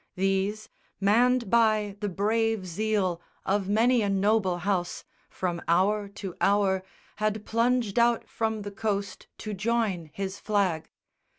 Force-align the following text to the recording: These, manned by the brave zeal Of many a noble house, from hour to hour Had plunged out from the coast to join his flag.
These, 0.15 0.67
manned 0.99 1.47
by 1.51 1.95
the 1.99 2.09
brave 2.09 2.65
zeal 2.65 3.21
Of 3.45 3.69
many 3.69 4.01
a 4.01 4.09
noble 4.09 4.57
house, 4.57 5.03
from 5.29 5.61
hour 5.67 6.07
to 6.07 6.33
hour 6.41 6.81
Had 7.17 7.45
plunged 7.45 7.99
out 7.99 8.27
from 8.27 8.63
the 8.63 8.71
coast 8.71 9.27
to 9.37 9.53
join 9.53 10.09
his 10.11 10.39
flag. 10.39 10.89